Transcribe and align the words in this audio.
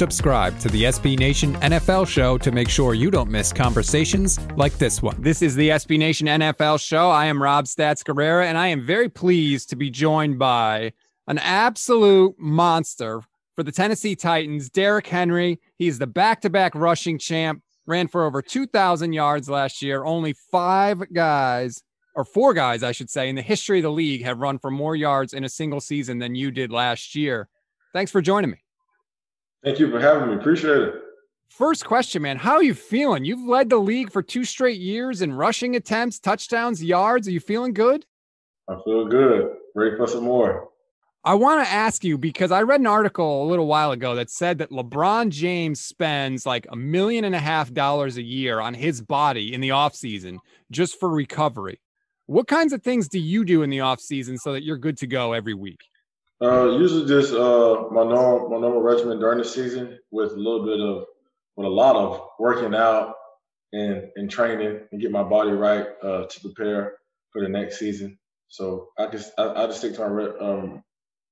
Subscribe 0.00 0.58
to 0.60 0.70
the 0.70 0.84
SB 0.84 1.18
Nation 1.18 1.56
NFL 1.56 2.08
show 2.08 2.38
to 2.38 2.50
make 2.50 2.70
sure 2.70 2.94
you 2.94 3.10
don't 3.10 3.30
miss 3.30 3.52
conversations 3.52 4.40
like 4.56 4.72
this 4.78 5.02
one. 5.02 5.14
This 5.20 5.42
is 5.42 5.54
the 5.54 5.68
SB 5.68 5.98
Nation 5.98 6.26
NFL 6.26 6.80
show. 6.80 7.10
I 7.10 7.26
am 7.26 7.42
Rob 7.42 7.66
Stats 7.66 8.02
Guerrera, 8.02 8.46
and 8.46 8.56
I 8.56 8.68
am 8.68 8.80
very 8.80 9.10
pleased 9.10 9.68
to 9.68 9.76
be 9.76 9.90
joined 9.90 10.38
by 10.38 10.94
an 11.26 11.36
absolute 11.36 12.34
monster 12.38 13.20
for 13.54 13.62
the 13.62 13.72
Tennessee 13.72 14.16
Titans, 14.16 14.70
Derrick 14.70 15.06
Henry. 15.06 15.60
He's 15.76 15.98
the 15.98 16.06
back 16.06 16.40
to 16.40 16.48
back 16.48 16.74
rushing 16.74 17.18
champ, 17.18 17.62
ran 17.84 18.08
for 18.08 18.24
over 18.24 18.40
2,000 18.40 19.12
yards 19.12 19.50
last 19.50 19.82
year. 19.82 20.02
Only 20.02 20.32
five 20.32 21.12
guys, 21.12 21.82
or 22.14 22.24
four 22.24 22.54
guys, 22.54 22.82
I 22.82 22.92
should 22.92 23.10
say, 23.10 23.28
in 23.28 23.36
the 23.36 23.42
history 23.42 23.80
of 23.80 23.82
the 23.82 23.92
league 23.92 24.24
have 24.24 24.38
run 24.38 24.58
for 24.58 24.70
more 24.70 24.96
yards 24.96 25.34
in 25.34 25.44
a 25.44 25.50
single 25.50 25.82
season 25.82 26.18
than 26.18 26.34
you 26.34 26.50
did 26.50 26.72
last 26.72 27.14
year. 27.14 27.50
Thanks 27.92 28.10
for 28.10 28.22
joining 28.22 28.50
me. 28.50 28.64
Thank 29.62 29.78
you 29.78 29.90
for 29.90 30.00
having 30.00 30.30
me. 30.30 30.36
Appreciate 30.36 30.80
it. 30.82 30.94
First 31.48 31.84
question, 31.84 32.22
man. 32.22 32.36
How 32.38 32.54
are 32.54 32.62
you 32.62 32.74
feeling? 32.74 33.24
You've 33.24 33.46
led 33.46 33.70
the 33.70 33.76
league 33.76 34.10
for 34.10 34.22
two 34.22 34.44
straight 34.44 34.80
years 34.80 35.20
in 35.20 35.32
rushing 35.32 35.76
attempts, 35.76 36.18
touchdowns, 36.18 36.82
yards. 36.82 37.28
Are 37.28 37.32
you 37.32 37.40
feeling 37.40 37.74
good? 37.74 38.06
I 38.68 38.76
feel 38.84 39.06
good. 39.06 39.56
Ready 39.74 39.96
for 39.96 40.06
some 40.06 40.24
more. 40.24 40.68
I 41.22 41.34
want 41.34 41.62
to 41.62 41.70
ask 41.70 42.02
you 42.02 42.16
because 42.16 42.50
I 42.50 42.62
read 42.62 42.80
an 42.80 42.86
article 42.86 43.44
a 43.44 43.48
little 43.50 43.66
while 43.66 43.92
ago 43.92 44.14
that 44.14 44.30
said 44.30 44.56
that 44.58 44.70
LeBron 44.70 45.28
James 45.28 45.78
spends 45.78 46.46
like 46.46 46.66
a 46.70 46.76
million 46.76 47.24
and 47.24 47.34
a 47.34 47.40
half 47.40 47.74
dollars 47.74 48.16
a 48.16 48.22
year 48.22 48.58
on 48.58 48.72
his 48.72 49.02
body 49.02 49.52
in 49.52 49.60
the 49.60 49.68
offseason 49.68 50.38
just 50.70 50.98
for 50.98 51.10
recovery. 51.10 51.78
What 52.24 52.46
kinds 52.46 52.72
of 52.72 52.82
things 52.82 53.06
do 53.08 53.18
you 53.18 53.44
do 53.44 53.62
in 53.62 53.68
the 53.68 53.78
offseason 53.78 54.38
so 54.38 54.52
that 54.54 54.62
you're 54.62 54.78
good 54.78 54.96
to 54.98 55.06
go 55.06 55.34
every 55.34 55.52
week? 55.52 55.80
Uh, 56.42 56.70
usually 56.70 57.06
just 57.06 57.34
uh, 57.34 57.84
my 57.90 58.02
normal 58.02 58.48
my 58.48 58.58
normal 58.58 58.80
regimen 58.80 59.20
during 59.20 59.38
the 59.38 59.44
season 59.44 59.98
with 60.10 60.32
a 60.32 60.36
little 60.36 60.64
bit 60.64 60.80
of 60.80 61.04
with 61.56 61.66
a 61.66 61.70
lot 61.70 61.96
of 61.96 62.28
working 62.38 62.74
out 62.74 63.14
and 63.74 64.08
and 64.16 64.30
training 64.30 64.80
and 64.90 65.00
get 65.00 65.10
my 65.10 65.22
body 65.22 65.50
right 65.50 65.86
uh, 66.02 66.24
to 66.24 66.40
prepare 66.40 66.94
for 67.30 67.42
the 67.42 67.48
next 67.48 67.78
season. 67.78 68.18
So 68.48 68.88
I 68.98 69.08
just 69.08 69.32
I, 69.36 69.52
I 69.52 69.66
just 69.66 69.78
stick 69.80 69.94
to 69.96 70.08
my 70.08 70.24
um 70.40 70.82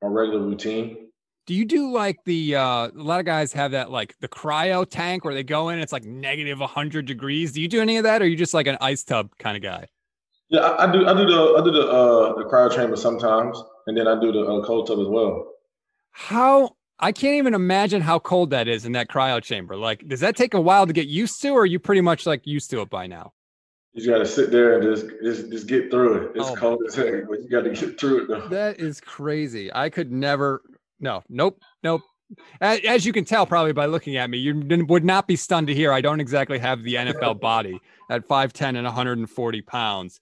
my 0.00 0.08
regular 0.08 0.40
routine. 0.40 1.08
Do 1.46 1.52
you 1.52 1.66
do 1.66 1.92
like 1.92 2.24
the 2.24 2.56
uh, 2.56 2.88
a 2.88 2.90
lot 2.94 3.20
of 3.20 3.26
guys 3.26 3.52
have 3.52 3.72
that 3.72 3.90
like 3.90 4.14
the 4.20 4.28
cryo 4.28 4.88
tank 4.88 5.26
where 5.26 5.34
they 5.34 5.44
go 5.44 5.68
in 5.68 5.80
it's 5.80 5.92
like 5.92 6.04
negative 6.04 6.60
100 6.60 7.04
degrees. 7.04 7.52
Do 7.52 7.60
you 7.60 7.68
do 7.68 7.82
any 7.82 7.98
of 7.98 8.04
that 8.04 8.22
or 8.22 8.24
are 8.24 8.28
you 8.28 8.36
just 8.36 8.54
like 8.54 8.66
an 8.66 8.78
ice 8.80 9.04
tub 9.04 9.36
kind 9.38 9.54
of 9.54 9.62
guy? 9.62 9.86
Yeah, 10.48 10.60
I, 10.60 10.88
I 10.88 10.92
do 10.92 11.06
I 11.06 11.12
do 11.12 11.26
the 11.26 11.56
I 11.58 11.62
do 11.62 11.70
the 11.70 11.86
uh 11.86 12.38
the 12.38 12.44
cryo 12.44 12.74
chamber 12.74 12.96
sometimes 12.96 13.62
and 13.86 13.96
then 13.96 14.06
I 14.06 14.20
do 14.20 14.32
the 14.32 14.44
uh, 14.44 14.64
cold 14.64 14.86
tub 14.86 14.98
as 15.00 15.08
well. 15.08 15.46
How 16.12 16.76
I 16.98 17.12
can't 17.12 17.34
even 17.34 17.54
imagine 17.54 18.00
how 18.00 18.18
cold 18.18 18.50
that 18.50 18.68
is 18.68 18.84
in 18.84 18.92
that 18.92 19.08
cryo 19.08 19.42
chamber. 19.42 19.76
Like, 19.76 20.06
does 20.08 20.20
that 20.20 20.36
take 20.36 20.54
a 20.54 20.60
while 20.60 20.86
to 20.86 20.92
get 20.92 21.08
used 21.08 21.42
to, 21.42 21.50
or 21.50 21.62
are 21.62 21.66
you 21.66 21.78
pretty 21.78 22.00
much 22.00 22.26
like 22.26 22.46
used 22.46 22.70
to 22.70 22.80
it 22.80 22.90
by 22.90 23.06
now? 23.06 23.32
You 23.92 24.00
just 24.00 24.10
got 24.10 24.18
to 24.18 24.26
sit 24.26 24.50
there 24.50 24.78
and 24.78 24.82
just, 24.82 25.06
just 25.22 25.50
just 25.50 25.66
get 25.66 25.90
through 25.90 26.14
it. 26.14 26.32
It's 26.36 26.48
oh, 26.48 26.54
cold 26.54 26.82
as 26.86 26.94
heck, 26.94 27.28
but 27.28 27.42
you 27.42 27.48
got 27.48 27.62
to 27.62 27.70
get 27.70 27.98
through 27.98 28.22
it 28.22 28.28
though. 28.28 28.48
That 28.48 28.80
is 28.80 29.00
crazy. 29.00 29.72
I 29.72 29.90
could 29.90 30.10
never. 30.10 30.62
No, 31.00 31.22
nope, 31.28 31.60
nope. 31.82 32.02
As 32.60 33.04
you 33.04 33.12
can 33.12 33.24
tell, 33.24 33.46
probably 33.46 33.72
by 33.72 33.86
looking 33.86 34.16
at 34.16 34.30
me, 34.30 34.38
you 34.38 34.86
would 34.88 35.04
not 35.04 35.28
be 35.28 35.36
stunned 35.36 35.66
to 35.66 35.74
hear 35.74 35.92
I 35.92 36.00
don't 36.00 36.20
exactly 36.20 36.58
have 36.58 36.82
the 36.82 36.94
NFL 36.94 37.40
body 37.40 37.78
at 38.10 38.26
5'10 38.26 38.76
and 38.76 38.84
140 38.84 39.62
pounds. 39.62 40.20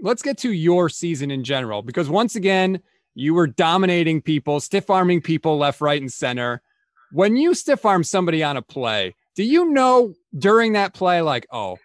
Let's 0.00 0.22
get 0.22 0.36
to 0.38 0.52
your 0.52 0.88
season 0.88 1.30
in 1.30 1.44
general, 1.44 1.82
because 1.82 2.10
once 2.10 2.36
again, 2.36 2.82
you 3.16 3.32
were 3.32 3.46
dominating 3.46 4.20
people, 4.20 4.60
stiff 4.60 4.90
arming 4.90 5.22
people 5.22 5.56
left, 5.56 5.80
right, 5.80 6.00
and 6.00 6.12
center. 6.12 6.60
When 7.12 7.36
you 7.36 7.54
stiff 7.54 7.84
arm 7.86 8.04
somebody 8.04 8.44
on 8.44 8.58
a 8.58 8.62
play, 8.62 9.14
do 9.34 9.42
you 9.42 9.70
know 9.70 10.14
during 10.36 10.74
that 10.74 10.92
play, 10.92 11.22
like, 11.22 11.46
oh, 11.50 11.78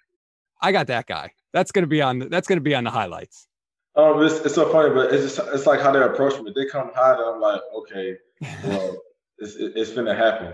I 0.62 0.74
got 0.74 0.88
that 0.88 1.08
guy. 1.08 1.32
That's 1.54 1.72
gonna 1.72 1.88
be 1.88 2.02
on. 2.02 2.20
The, 2.20 2.26
That's 2.30 2.48
gonna 2.48 2.62
be 2.62 2.76
on 2.76 2.84
the 2.84 2.92
highlights. 2.92 3.48
Um, 3.96 4.22
it's, 4.24 4.40
it's 4.46 4.56
so 4.56 4.72
funny, 4.72 4.94
but 4.94 5.14
it's 5.14 5.36
just 5.36 5.50
it's 5.54 5.66
like 5.66 5.80
how 5.80 5.92
they 5.92 6.02
approach 6.02 6.40
me. 6.42 6.52
They 6.54 6.66
come 6.66 6.92
high, 6.94 7.14
and 7.14 7.22
I'm 7.22 7.42
like, 7.42 7.62
okay, 7.78 8.18
well, 8.64 8.98
it's 9.38 9.56
it's 9.58 9.92
gonna 9.94 10.16
happen. 10.16 10.54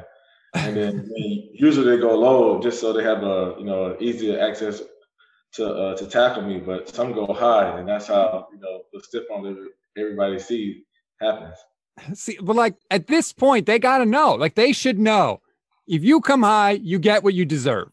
And 0.53 0.77
then 0.77 1.11
usually 1.53 1.95
they 1.95 2.01
go 2.01 2.17
low 2.17 2.61
just 2.61 2.79
so 2.79 2.93
they 2.93 3.03
have 3.03 3.23
a 3.23 3.55
you 3.57 3.65
know 3.65 3.97
easier 3.99 4.39
access 4.39 4.81
to 5.53 5.67
uh, 5.67 5.97
to 5.97 6.07
tackle 6.07 6.43
me. 6.43 6.59
But 6.59 6.89
some 6.89 7.13
go 7.13 7.33
high, 7.33 7.79
and 7.79 7.87
that's 7.87 8.07
how 8.07 8.47
you 8.53 8.59
know 8.59 8.83
the 8.93 9.01
stiff 9.01 9.23
arm 9.31 9.69
everybody 9.97 10.39
sees 10.39 10.77
happens. 11.21 11.55
See, 12.13 12.37
but 12.41 12.55
like 12.55 12.75
at 12.91 13.07
this 13.07 13.33
point, 13.33 13.65
they 13.65 13.79
got 13.79 13.99
to 13.99 14.05
know. 14.05 14.35
Like 14.35 14.55
they 14.55 14.71
should 14.71 14.99
know. 14.99 15.41
If 15.87 16.03
you 16.03 16.21
come 16.21 16.43
high, 16.43 16.71
you 16.71 16.99
get 16.99 17.23
what 17.23 17.33
you 17.33 17.45
deserve. 17.45 17.89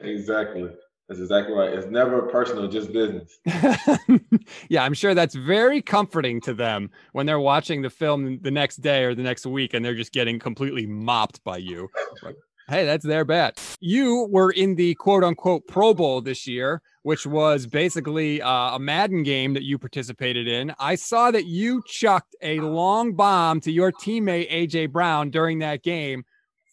Exactly. 0.00 0.68
That's 1.08 1.20
exactly 1.20 1.54
right. 1.54 1.72
It's 1.72 1.86
never 1.86 2.22
personal, 2.22 2.68
just 2.68 2.92
business. 2.92 3.38
yeah, 4.68 4.84
I'm 4.84 4.92
sure 4.92 5.14
that's 5.14 5.34
very 5.34 5.80
comforting 5.80 6.38
to 6.42 6.52
them 6.52 6.90
when 7.12 7.24
they're 7.24 7.40
watching 7.40 7.80
the 7.80 7.88
film 7.88 8.40
the 8.42 8.50
next 8.50 8.76
day 8.76 9.04
or 9.04 9.14
the 9.14 9.22
next 9.22 9.46
week 9.46 9.72
and 9.72 9.82
they're 9.82 9.94
just 9.94 10.12
getting 10.12 10.38
completely 10.38 10.86
mopped 10.86 11.42
by 11.44 11.56
you. 11.56 11.88
Like, 12.22 12.36
hey, 12.68 12.84
that's 12.84 13.06
their 13.06 13.24
bet. 13.24 13.58
You 13.80 14.26
were 14.30 14.50
in 14.50 14.74
the 14.74 14.94
quote 14.96 15.22
unquote 15.22 15.66
Pro 15.68 15.94
Bowl 15.94 16.20
this 16.20 16.46
year, 16.46 16.82
which 17.02 17.26
was 17.26 17.66
basically 17.66 18.42
uh, 18.42 18.74
a 18.74 18.78
Madden 18.78 19.22
game 19.22 19.54
that 19.54 19.62
you 19.62 19.78
participated 19.78 20.48
in. 20.48 20.74
I 20.80 20.96
saw 20.96 21.30
that 21.30 21.46
you 21.46 21.82
chucked 21.86 22.34
a 22.42 22.58
long 22.60 23.14
bomb 23.14 23.60
to 23.60 23.70
your 23.70 23.92
teammate 23.92 24.50
AJ 24.50 24.90
Brown 24.90 25.30
during 25.30 25.60
that 25.60 25.84
game. 25.84 26.24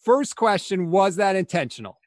First 0.04 0.34
question: 0.34 0.90
Was 0.90 1.16
that 1.16 1.36
intentional? 1.36 2.00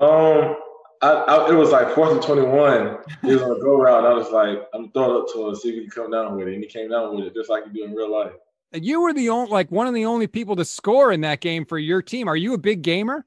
Um, 0.00 0.56
I, 1.02 1.12
I, 1.12 1.50
it 1.50 1.54
was 1.54 1.70
like 1.70 1.94
fourth 1.94 2.12
and 2.12 2.22
twenty-one. 2.22 2.98
He 3.22 3.32
was 3.34 3.42
on 3.42 3.52
a 3.52 3.60
go 3.60 3.76
route. 3.76 4.04
I 4.04 4.12
was 4.12 4.30
like, 4.30 4.66
I'm 4.74 4.90
throwing 4.90 5.24
it 5.24 5.32
to 5.32 5.48
him, 5.48 5.54
see 5.54 5.68
if 5.68 5.74
he 5.76 5.80
can 5.82 5.90
come 5.90 6.10
down 6.10 6.36
with 6.36 6.48
it, 6.48 6.54
and 6.54 6.62
he 6.62 6.68
came 6.68 6.90
down 6.90 7.14
with 7.14 7.26
it 7.26 7.34
just 7.34 7.48
like 7.48 7.64
you 7.66 7.72
do 7.72 7.84
in 7.84 7.94
real 7.94 8.10
life. 8.10 8.32
You 8.72 9.02
were 9.02 9.12
the 9.12 9.28
only, 9.28 9.50
like 9.50 9.70
one 9.70 9.86
of 9.86 9.94
the 9.94 10.06
only 10.06 10.26
people 10.26 10.56
to 10.56 10.64
score 10.64 11.12
in 11.12 11.20
that 11.20 11.40
game 11.40 11.64
for 11.64 11.78
your 11.78 12.02
team. 12.02 12.26
Are 12.26 12.36
you 12.36 12.54
a 12.54 12.58
big 12.58 12.82
gamer? 12.82 13.24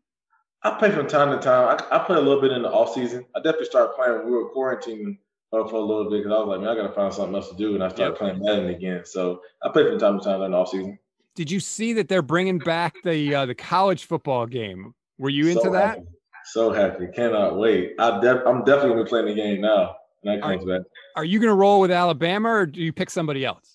I 0.65 0.71
play 0.79 0.89
from 0.89 1.07
time 1.07 1.29
to 1.29 1.37
time. 1.37 1.77
I, 1.91 1.95
I 1.95 1.99
play 1.99 2.17
a 2.17 2.19
little 2.19 2.41
bit 2.41 2.51
in 2.51 2.63
the 2.63 2.71
off 2.71 2.95
season. 2.95 3.23
I 3.35 3.39
definitely 3.39 3.67
started 3.67 3.93
playing 3.93 4.13
when 4.17 4.25
we 4.25 4.31
were 4.31 4.49
quarantining 4.49 5.15
uh, 5.53 5.67
for 5.67 5.75
a 5.75 5.79
little 5.79 6.09
bit 6.09 6.23
because 6.23 6.31
I 6.31 6.39
was 6.39 6.47
like, 6.47 6.59
man, 6.61 6.69
I 6.69 6.75
got 6.75 6.87
to 6.87 6.93
find 6.93 7.13
something 7.13 7.35
else 7.35 7.49
to 7.49 7.55
do, 7.55 7.75
and 7.75 7.83
I 7.83 7.89
started 7.89 8.13
yep. 8.13 8.17
playing 8.17 8.39
Madden 8.39 8.69
again. 8.69 9.05
So 9.05 9.41
I 9.63 9.69
play 9.69 9.87
from 9.87 9.99
time 9.99 10.17
to 10.17 10.25
time 10.25 10.41
in 10.41 10.51
the 10.51 10.57
off 10.57 10.69
season. 10.69 10.97
Did 11.35 11.51
you 11.51 11.59
see 11.59 11.93
that 11.93 12.07
they're 12.07 12.23
bringing 12.23 12.57
back 12.57 12.95
the 13.03 13.35
uh, 13.35 13.45
the 13.45 13.53
college 13.53 14.05
football 14.05 14.47
game? 14.47 14.95
Were 15.19 15.29
you 15.29 15.49
into 15.49 15.61
so 15.61 15.71
that? 15.71 15.97
Happy. 15.97 16.01
So 16.45 16.71
happy! 16.71 17.07
Cannot 17.13 17.59
wait. 17.59 17.93
I 17.99 18.19
def- 18.19 18.41
I'm 18.47 18.63
definitely 18.63 18.89
gonna 18.89 19.03
be 19.03 19.09
playing 19.09 19.25
the 19.27 19.35
game 19.35 19.61
now 19.61 19.97
when 20.21 20.35
that 20.35 20.41
comes 20.41 20.63
are, 20.63 20.79
back. 20.79 20.87
Are 21.15 21.25
you 21.25 21.39
gonna 21.39 21.53
roll 21.53 21.79
with 21.79 21.91
Alabama 21.91 22.49
or 22.49 22.65
do 22.65 22.81
you 22.81 22.91
pick 22.91 23.11
somebody 23.11 23.45
else? 23.45 23.74